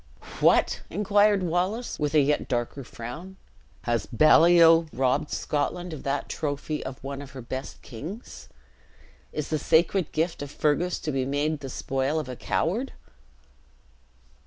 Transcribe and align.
"What!" 0.39 0.81
inquired 0.89 1.43
Wallace, 1.43 1.99
with 1.99 2.15
a 2.15 2.21
yet 2.21 2.47
darker 2.47 2.83
frown, 2.83 3.37
"has 3.83 4.07
Baliol 4.07 4.87
robbed 4.91 5.29
Scotland 5.29 5.93
of 5.93 6.01
that 6.01 6.27
trophy 6.27 6.83
of 6.83 6.97
one 7.03 7.21
of 7.21 7.33
her 7.37 7.41
best 7.43 7.83
kings? 7.83 8.49
Is 9.31 9.49
the 9.49 9.59
sacred 9.59 10.11
gift 10.11 10.41
of 10.41 10.49
Fergus 10.49 10.97
to 11.01 11.11
be 11.11 11.23
made 11.23 11.59
the 11.59 11.69
spoil 11.69 12.19
of 12.19 12.27
a 12.27 12.35
coward?" 12.35 12.93